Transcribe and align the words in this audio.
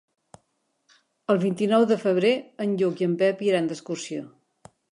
El 1.33 1.41
vint-i-nou 1.43 1.85
de 1.93 1.97
febrer 2.05 2.33
en 2.65 2.73
Lluc 2.81 3.03
i 3.05 3.09
en 3.09 3.13
Pep 3.23 3.47
iran 3.51 3.69
d'excursió. 3.73 4.27